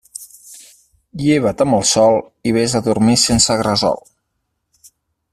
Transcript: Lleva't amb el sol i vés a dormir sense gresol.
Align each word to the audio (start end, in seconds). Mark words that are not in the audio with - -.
Lleva't 1.23 1.59
amb 1.65 1.77
el 1.79 1.85
sol 1.89 2.17
i 2.51 2.55
vés 2.55 2.75
a 2.79 2.81
dormir 2.87 3.17
sense 3.27 3.59
gresol. 3.63 4.01